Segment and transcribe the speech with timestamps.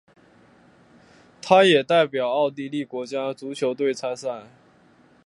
[1.43, 4.47] 他也代表奥地利国家足球队参赛。